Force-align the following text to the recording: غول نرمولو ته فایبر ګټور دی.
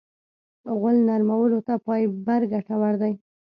غول 0.79 0.95
نرمولو 1.07 1.59
ته 1.67 1.73
فایبر 1.85 2.41
ګټور 2.51 2.93
دی. 3.01 3.13